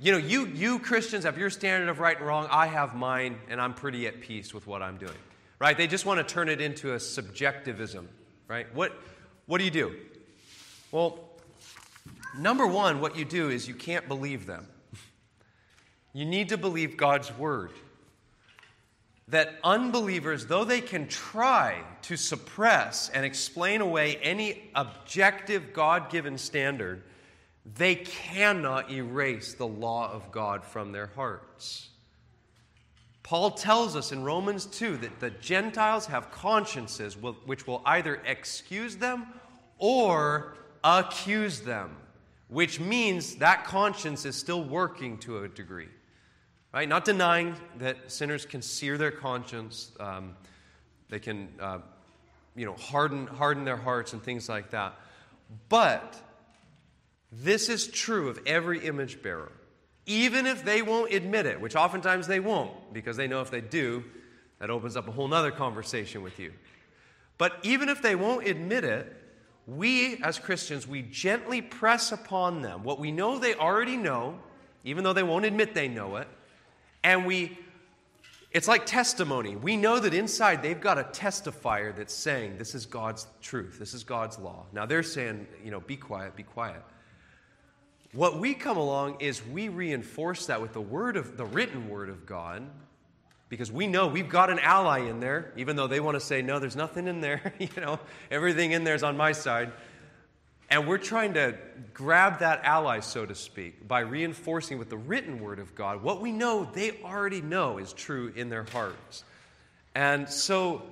[0.00, 2.48] you know, you, you Christians have your standard of right and wrong.
[2.50, 5.12] I have mine, and I'm pretty at peace with what I'm doing.
[5.64, 5.78] Right?
[5.78, 8.06] They just want to turn it into a subjectivism.
[8.48, 8.66] Right?
[8.74, 8.92] What,
[9.46, 9.96] what do you do?
[10.92, 11.18] Well,
[12.36, 14.66] number one, what you do is you can't believe them.
[16.12, 17.70] You need to believe God's word
[19.28, 26.36] that unbelievers, though they can try to suppress and explain away any objective God given
[26.36, 27.04] standard,
[27.64, 31.88] they cannot erase the law of God from their hearts.
[33.24, 38.96] Paul tells us in Romans 2 that the Gentiles have consciences which will either excuse
[38.96, 39.26] them
[39.78, 41.96] or accuse them,
[42.48, 45.88] which means that conscience is still working to a degree.
[46.74, 46.86] Right?
[46.86, 50.36] Not denying that sinners can sear their conscience, um,
[51.08, 51.78] they can, uh,
[52.54, 54.98] you know, harden, harden their hearts and things like that.
[55.70, 56.20] But
[57.32, 59.52] this is true of every image bearer.
[60.06, 63.60] Even if they won't admit it, which oftentimes they won't, because they know if they
[63.60, 64.04] do,
[64.58, 66.52] that opens up a whole other conversation with you.
[67.38, 69.20] But even if they won't admit it,
[69.66, 74.38] we as Christians, we gently press upon them what we know they already know,
[74.84, 76.28] even though they won't admit they know it,
[77.02, 77.58] and we,
[78.50, 79.56] it's like testimony.
[79.56, 83.94] We know that inside they've got a testifier that's saying, This is God's truth, this
[83.94, 84.66] is God's law.
[84.72, 86.82] Now they're saying, you know, be quiet, be quiet.
[88.14, 92.08] What we come along is we reinforce that with the word of the written word
[92.08, 92.62] of God,
[93.48, 96.40] because we know we've got an ally in there, even though they want to say,
[96.40, 97.52] no, there's nothing in there.
[97.58, 97.98] you know,
[98.30, 99.72] everything in there is on my side.
[100.70, 101.58] And we're trying to
[101.92, 106.20] grab that ally, so to speak, by reinforcing with the written word of God what
[106.20, 109.24] we know they already know is true in their hearts.
[109.96, 110.82] And so,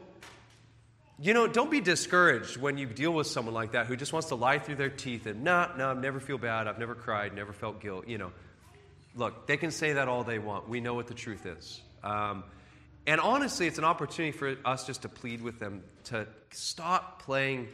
[1.22, 4.28] you know, don't be discouraged when you deal with someone like that who just wants
[4.28, 7.32] to lie through their teeth and, nah, no, I never feel bad, I've never cried,
[7.32, 8.08] never felt guilt.
[8.08, 8.32] You know,
[9.14, 10.68] look, they can say that all they want.
[10.68, 11.80] We know what the truth is.
[12.02, 12.42] Um,
[13.06, 17.68] and honestly, it's an opportunity for us just to plead with them to stop playing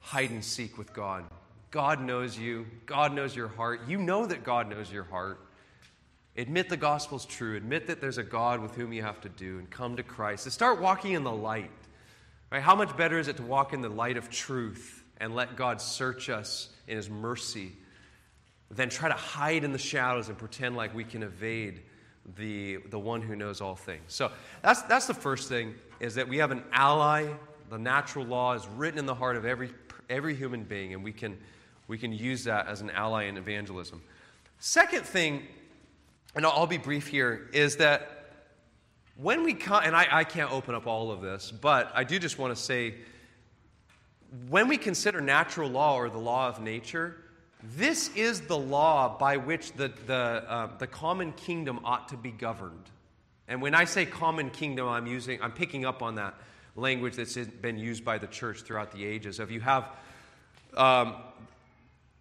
[0.00, 1.24] hide and seek with God.
[1.70, 2.66] God knows you.
[2.86, 3.82] God knows your heart.
[3.86, 5.40] You know that God knows your heart.
[6.38, 7.54] Admit the gospel's true.
[7.56, 10.44] Admit that there's a God with whom you have to do and come to Christ.
[10.44, 11.70] To start walking in the light.
[12.54, 12.62] Right?
[12.62, 15.80] How much better is it to walk in the light of truth and let God
[15.80, 17.72] search us in his mercy
[18.70, 21.82] than try to hide in the shadows and pretend like we can evade
[22.36, 24.04] the, the one who knows all things.
[24.06, 24.30] So
[24.62, 27.26] that's, that's the first thing is that we have an ally.
[27.70, 29.70] The natural law is written in the heart of every,
[30.08, 31.36] every human being, and we can
[31.88, 34.00] we can use that as an ally in evangelism.
[34.60, 35.42] Second thing,
[36.36, 38.23] and I'll be brief here, is that
[39.16, 42.18] when we come, and I, I can't open up all of this, but I do
[42.18, 42.94] just want to say
[44.48, 47.16] when we consider natural law or the law of nature,
[47.76, 52.30] this is the law by which the, the, uh, the common kingdom ought to be
[52.30, 52.90] governed.
[53.46, 56.34] And when I say common kingdom, I'm using, I'm picking up on that
[56.76, 59.38] language that's been used by the church throughout the ages.
[59.38, 59.88] If you have
[60.76, 61.14] um,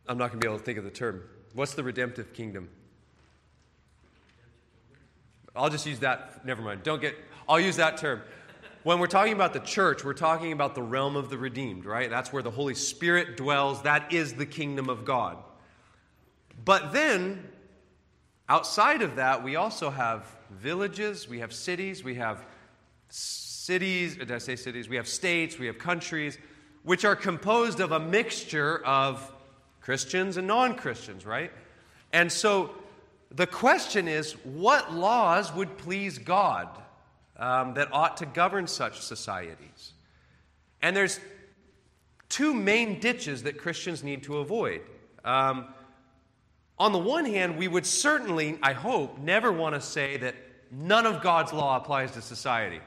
[0.07, 1.23] I'm not going to be able to think of the term.
[1.53, 2.69] What's the redemptive kingdom?
[5.55, 6.45] I'll just use that.
[6.45, 6.83] Never mind.
[6.83, 7.15] Don't get,
[7.47, 8.21] I'll use that term.
[8.83, 12.09] When we're talking about the church, we're talking about the realm of the redeemed, right?
[12.09, 13.83] That's where the Holy Spirit dwells.
[13.83, 15.37] That is the kingdom of God.
[16.65, 17.47] But then,
[18.49, 22.45] outside of that, we also have villages, we have cities, we have
[23.09, 24.89] cities, did I say cities?
[24.89, 26.37] We have states, we have countries,
[26.83, 29.31] which are composed of a mixture of
[29.81, 31.51] Christians and non Christians, right?
[32.11, 32.71] And so
[33.35, 36.67] the question is what laws would please God
[37.37, 39.93] um, that ought to govern such societies?
[40.81, 41.19] And there's
[42.29, 44.81] two main ditches that Christians need to avoid.
[45.25, 45.67] Um,
[46.77, 50.35] on the one hand, we would certainly, I hope, never want to say that
[50.71, 52.81] none of God's law applies to society.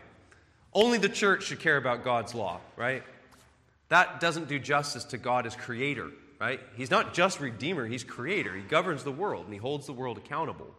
[0.75, 3.03] Only the church should care about God's law, right?
[3.89, 6.11] That doesn't do justice to God as creator
[6.41, 6.61] right?
[6.77, 8.55] He's not just Redeemer, He's Creator.
[8.55, 10.75] He governs the world and He holds the world accountable.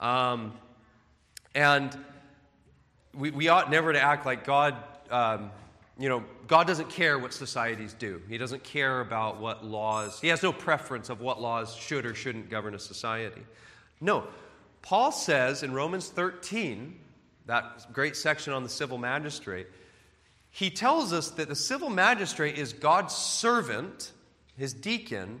[0.00, 0.54] Um,
[1.54, 1.96] and
[3.14, 4.76] we, we ought never to act like God,
[5.10, 5.50] um,
[5.98, 8.22] you know, God doesn't care what societies do.
[8.28, 12.14] He doesn't care about what laws, He has no preference of what laws should or
[12.14, 13.42] shouldn't govern a society.
[14.00, 14.24] No.
[14.82, 16.98] Paul says in Romans 13,
[17.46, 19.66] that great section on the civil magistrate,
[20.50, 24.12] he tells us that the civil magistrate is God's servant
[24.60, 25.40] his deacon,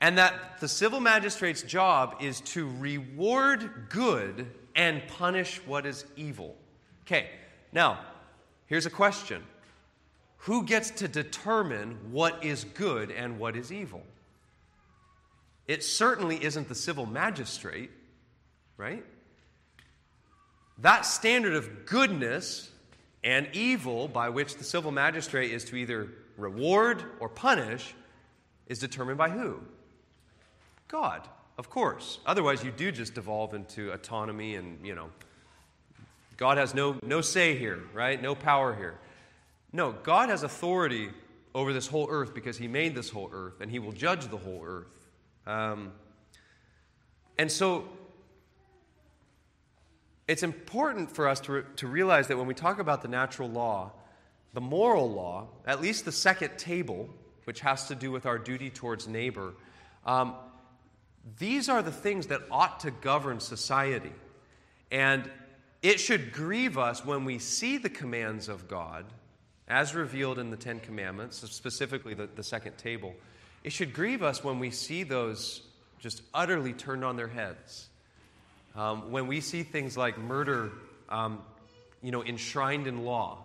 [0.00, 6.56] and that the civil magistrate's job is to reward good and punish what is evil.
[7.02, 7.28] Okay,
[7.70, 8.00] now,
[8.66, 9.42] here's a question
[10.38, 14.02] Who gets to determine what is good and what is evil?
[15.68, 17.90] It certainly isn't the civil magistrate,
[18.78, 19.04] right?
[20.78, 22.70] That standard of goodness
[23.22, 27.94] and evil by which the civil magistrate is to either reward or punish
[28.70, 29.60] is determined by who?
[30.86, 32.20] God, of course.
[32.24, 35.10] Otherwise, you do just devolve into autonomy and, you know,
[36.36, 38.22] God has no, no say here, right?
[38.22, 38.96] No power here.
[39.72, 41.10] No, God has authority
[41.52, 44.36] over this whole earth because He made this whole earth and He will judge the
[44.36, 45.08] whole earth.
[45.48, 45.90] Um,
[47.38, 47.88] and so
[50.28, 53.50] it's important for us to, re- to realize that when we talk about the natural
[53.50, 53.90] law,
[54.54, 57.10] the moral law, at least the second table,
[57.50, 59.54] which has to do with our duty towards neighbor,
[60.06, 60.36] um,
[61.40, 64.12] these are the things that ought to govern society.
[64.92, 65.28] And
[65.82, 69.04] it should grieve us when we see the commands of God,
[69.66, 73.16] as revealed in the Ten Commandments, specifically the, the second table.
[73.64, 75.60] It should grieve us when we see those
[75.98, 77.88] just utterly turned on their heads.
[78.76, 80.70] Um, when we see things like murder,
[81.08, 81.40] um,
[82.00, 83.44] you know, enshrined in law,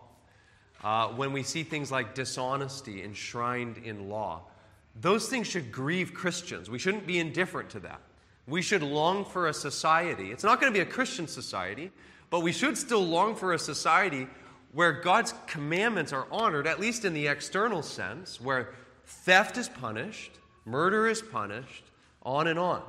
[0.86, 4.44] uh, when we see things like dishonesty enshrined in law,
[5.02, 6.70] those things should grieve Christians.
[6.70, 8.00] We shouldn't be indifferent to that.
[8.48, 10.32] We should long for a society.
[10.32, 11.92] It's not going to be a Christian society,
[12.30, 14.28] but we should still long for a society
[14.74, 18.70] where God's commandments are honored, at least in the external sense, where
[19.06, 20.34] theft is punished,
[20.66, 21.84] murder is punished,
[22.22, 22.84] on and on.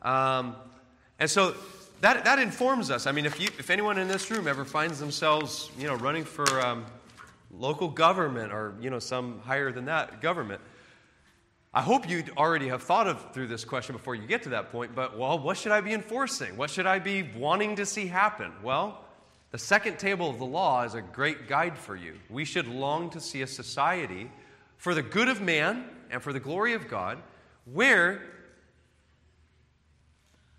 [0.00, 0.56] Um,
[1.18, 1.54] and so
[2.00, 3.06] that, that informs us.
[3.06, 6.24] I mean, if, you, if anyone in this room ever finds themselves, you know, running
[6.24, 6.86] for um,
[7.58, 10.60] local government or, you know, some higher than that government,
[11.72, 14.70] I hope you already have thought of through this question before you get to that
[14.70, 16.56] point, but well, what should I be enforcing?
[16.56, 18.52] What should I be wanting to see happen?
[18.62, 19.04] Well,
[19.50, 22.14] the second table of the law is a great guide for you.
[22.30, 24.30] We should long to see a society
[24.76, 27.18] for the good of man and for the glory of God
[27.64, 28.22] where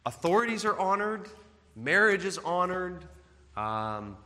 [0.06, 1.30] authorities are honored,
[1.76, 3.06] marriage is honored,
[3.56, 4.18] um,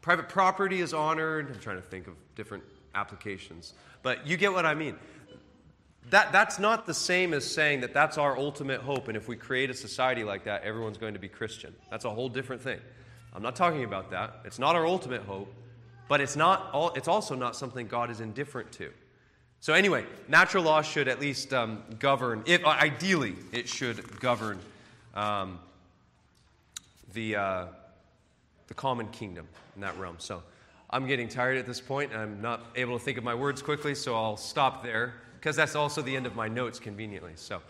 [0.00, 1.50] private property is honored.
[1.50, 4.96] I'm trying to think of different applications, but you get what I mean.
[6.10, 9.36] That, that's not the same as saying that that's our ultimate hope, and if we
[9.36, 11.74] create a society like that, everyone's going to be Christian.
[11.90, 12.80] That's a whole different thing.
[13.34, 14.40] I'm not talking about that.
[14.44, 15.52] It's not our ultimate hope,
[16.08, 18.90] but it's, not all, it's also not something God is indifferent to.
[19.60, 24.60] So, anyway, natural law should at least um, govern, uh, ideally, it should govern
[25.14, 25.58] um,
[27.12, 27.64] the, uh,
[28.68, 30.16] the common kingdom in that realm.
[30.18, 30.42] So,
[30.90, 32.14] I'm getting tired at this point.
[32.14, 35.74] I'm not able to think of my words quickly, so I'll stop there because that's
[35.74, 37.32] also the end of my notes conveniently.
[37.34, 37.60] So,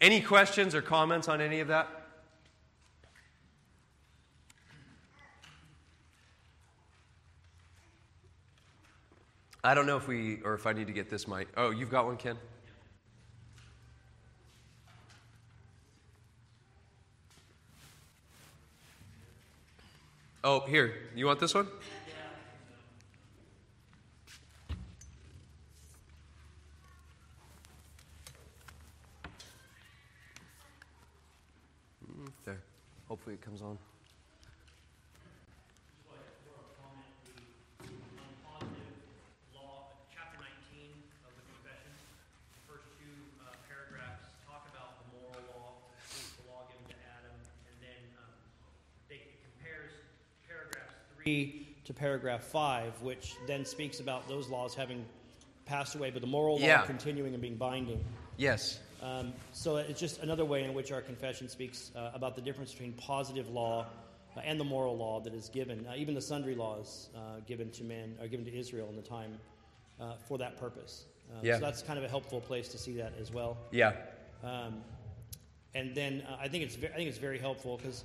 [0.00, 1.88] any questions or comments on any of that?
[9.64, 11.46] I don't know if we, or if I need to get this mic.
[11.56, 12.36] Oh, you've got one, Ken?
[20.44, 20.94] Oh, here.
[21.14, 21.68] You want this one?
[32.04, 32.58] Mm, there.
[33.08, 33.78] Hopefully it comes on.
[51.24, 55.04] To paragraph 5, which then speaks about those laws having
[55.66, 56.82] passed away, but the moral law Yeah.
[56.86, 58.04] continuing and being binding.
[58.36, 58.80] Yes.
[59.00, 62.72] Um, so it's just another way in which our confession speaks uh, about the difference
[62.72, 63.86] between positive law
[64.36, 65.86] uh, and the moral law that is given.
[65.86, 69.02] Uh, even the sundry laws uh, given to men are given to Israel in the
[69.02, 69.38] time
[70.00, 71.04] uh, for that purpose.
[71.30, 71.54] Uh, Yeah.
[71.56, 73.56] So that's kind of a helpful place to see that as well.
[73.70, 73.92] Yeah.
[74.42, 74.82] Um,
[75.74, 78.04] and then uh, I think it's ve- I think it's very helpful because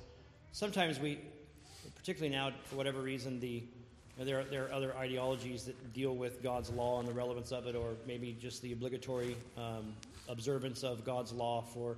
[0.51, 1.19] sometimes we,
[1.97, 3.63] particularly now for whatever reason, the
[4.19, 7.67] there are, there are other ideologies that deal with God's law and the relevance of
[7.67, 9.93] it, or maybe just the obligatory um,
[10.27, 11.97] observance of God's law for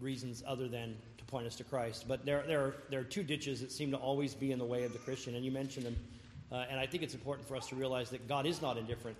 [0.00, 2.06] reasons other than to point us to Christ.
[2.06, 4.66] But there, there, are, there are two ditches that seem to always be in the
[4.66, 5.96] way of the Christian, and you mentioned them.
[6.52, 9.16] Uh, and I think it's important for us to realize that God is not indifferent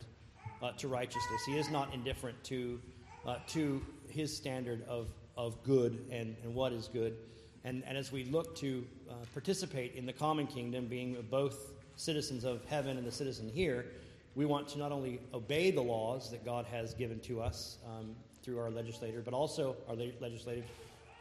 [0.63, 1.43] uh, to righteousness.
[1.47, 2.81] He is not indifferent to,
[3.27, 3.81] uh, to
[4.11, 5.09] his standard of,
[5.39, 7.17] of good and, and what is good.
[7.65, 12.45] And, and as we look to uh, participate in the common kingdom, being both citizens
[12.45, 13.87] of heaven and the citizen here,
[14.35, 18.15] we want to not only obey the laws that God has given to us um,
[18.43, 20.65] through our legislator, but also our le- legislative,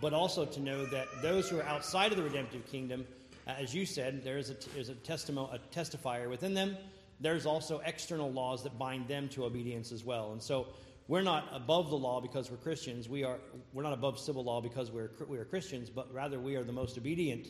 [0.01, 3.05] but also to know that those who are outside of the redemptive kingdom,
[3.47, 6.75] uh, as you said, there is a, there's a, testimony, a testifier within them.
[7.21, 10.33] There's also external laws that bind them to obedience as well.
[10.33, 10.67] And so
[11.07, 13.09] we're not above the law because we're Christians.
[13.09, 13.37] We are,
[13.73, 16.71] we're not above civil law because we're, we are Christians, but rather we are the
[16.71, 17.47] most obedient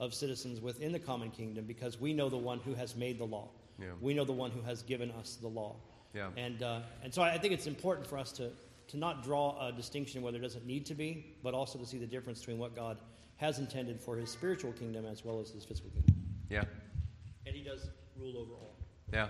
[0.00, 3.24] of citizens within the common kingdom because we know the one who has made the
[3.24, 3.48] law.
[3.78, 3.86] Yeah.
[4.00, 5.76] We know the one who has given us the law.
[6.14, 6.28] Yeah.
[6.36, 8.50] And, uh, and so I think it's important for us to,
[8.88, 11.98] to not draw a distinction where there doesn't need to be, but also to see
[11.98, 12.98] the difference between what God
[13.36, 16.14] has intended for his spiritual kingdom as well as his physical kingdom.
[16.48, 16.64] Yeah.
[17.46, 18.76] And he does rule over all.
[19.12, 19.28] Yeah.